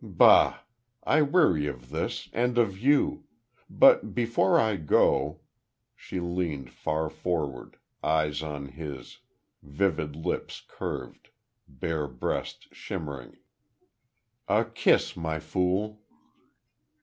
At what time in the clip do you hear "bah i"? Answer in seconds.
0.03-1.21